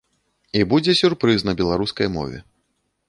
[0.61, 2.37] І будзе сюрпрыз на беларускай мове.